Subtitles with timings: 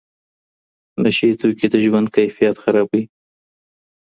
[1.01, 3.03] نشه یې توکي د ژوند کیفیت خرابوي.